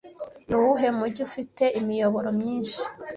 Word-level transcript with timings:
Nuwuhe 0.47 0.87
mujyi 0.97 1.21
ufite 1.27 1.63
imiyoboro 1.79 2.29
myinshi 2.39 2.83